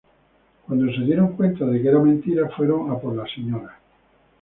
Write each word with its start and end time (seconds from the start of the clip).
Cuando 0.65 0.91
se 0.91 1.01
dieron 1.03 1.35
cuenta 1.35 1.63
de 1.63 1.79
que 1.79 1.87
era 1.87 1.99
mentira, 1.99 2.49
fueron 2.49 2.89
a 2.89 2.97
por 2.97 3.15
la 3.15 3.23
Sra. 3.27 3.77